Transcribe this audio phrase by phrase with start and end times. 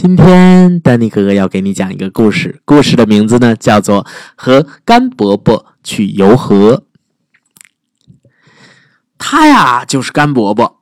[0.00, 4.04] 今天丹尼哥哥要给你讲一个故事，故事的名字呢叫做
[4.36, 6.76] 《和甘伯伯去游河》。
[9.18, 10.80] 他呀就是甘伯伯，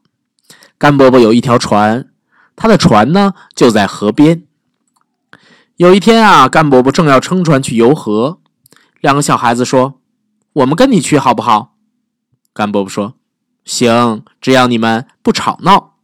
[0.76, 2.10] 甘伯伯有一条船，
[2.56, 4.42] 他的船呢就在河边。
[5.76, 8.42] 有一天啊，甘伯伯正要撑船去游河，
[9.00, 10.02] 两个小孩子说
[10.52, 11.78] ：“我们跟你去好不好？”
[12.52, 13.14] 甘伯伯说
[13.64, 15.94] ：“行，只要你们不吵闹。”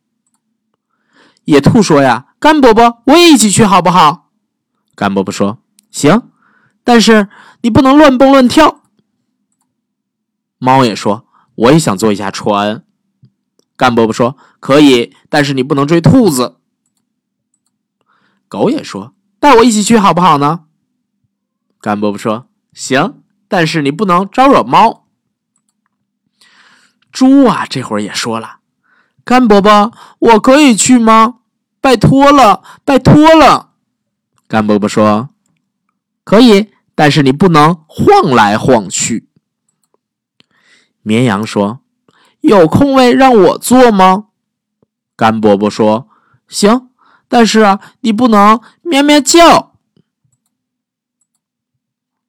[1.44, 4.32] 野兔说：“呀。”甘伯伯，我也一起去好不好？
[4.96, 6.28] 甘伯伯说：“行，
[6.82, 7.28] 但是
[7.60, 8.82] 你不能乱蹦乱跳。”
[10.58, 11.24] 猫也说
[11.54, 12.84] ：“我也想坐一下船。”
[13.78, 16.56] 甘伯伯说：“可以，但是你不能追兔子。”
[18.50, 20.64] 狗也说：“带我一起去好不好呢？”
[21.80, 25.06] 甘伯伯说：“行，但是你不能招惹猫。”
[27.12, 28.56] 猪啊，这会儿也说了
[29.22, 31.36] ：“甘伯伯，我可以去吗？”
[31.82, 33.72] 拜托了，拜托了，
[34.46, 35.30] 干伯伯说
[36.22, 39.28] ：“可以，但是你不能晃来晃去。”
[41.02, 41.80] 绵羊说
[42.40, 44.28] ：“有空位让我坐吗？”
[45.16, 46.08] 干伯伯说
[46.46, 46.88] ：“行，
[47.26, 49.74] 但是啊，你不能喵喵叫。”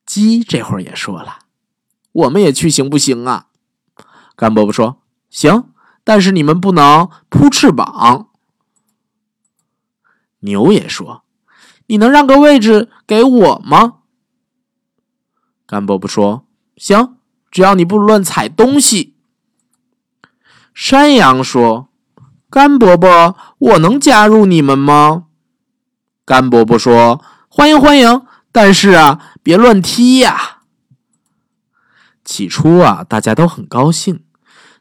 [0.03, 1.41] 鸡这会儿也说了
[2.11, 3.49] ：“我们也去行不行啊？”
[4.35, 5.69] 干伯伯说：“行，
[6.03, 8.29] 但是你们不能扑翅膀。”
[10.43, 11.23] 牛也说
[11.87, 13.95] ：“你能让个位置给我吗？”
[15.67, 16.45] 甘伯伯说
[16.77, 17.17] ：“行，
[17.51, 19.15] 只要你不乱踩东西。”
[20.73, 21.89] 山羊说
[22.49, 25.25] ：“甘伯伯，我能加入你们吗？”
[26.25, 30.61] 甘伯伯说：“欢迎欢迎，但是啊，别乱踢呀。”
[32.25, 34.23] 起初啊，大家都很高兴，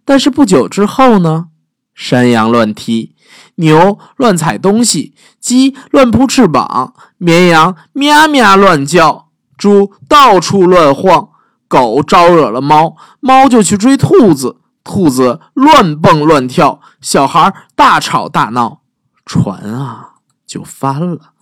[0.05, 1.49] 但是不久之后呢，
[1.95, 3.15] 山羊乱踢。
[3.57, 11.29] 牛乱踩东西，鸡乱扑翅膀，绵羊咩咩乱叫，猪到处乱晃，
[11.69, 18.81] 狗招惹了猫，猫就去追兔子，兔子乱蹦乱跳，小孩大吵大闹，
[19.25, 20.15] 船啊
[20.47, 21.33] 就翻了。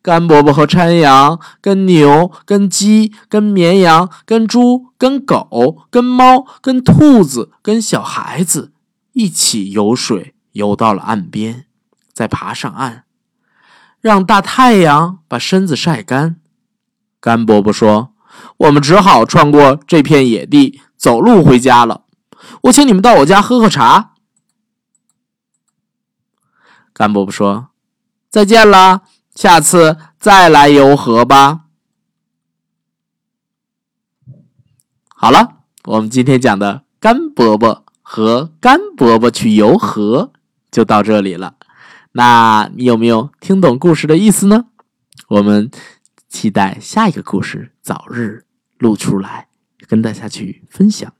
[0.00, 8.72] 甘伯伯和山羊、跟牛、跟鸡、跟绵羊、跟猪、跟狗、跟猫、跟兔子、跟小孩子
[9.18, 10.36] 一起游水。
[10.52, 11.66] 游到了岸边，
[12.12, 13.04] 再爬上岸，
[14.00, 16.40] 让大太阳把身子晒干。
[17.20, 18.12] 甘伯伯说
[18.66, 22.06] ：“我们只好穿过这片野地，走路回家了。
[22.62, 24.14] 我请你们到我家喝喝茶。”
[26.92, 27.68] 甘伯伯说
[28.28, 29.02] ：“再见了，
[29.32, 31.66] 下次再来游河吧。”
[35.14, 40.32] 好了，我们今天讲的甘伯伯和甘伯伯去游河。
[40.70, 41.56] 就到这里了，
[42.12, 44.66] 那你有没有听懂故事的意思呢？
[45.28, 45.70] 我们
[46.28, 48.44] 期待下一个故事早日
[48.78, 49.48] 录出来，
[49.86, 51.12] 跟大家去分享。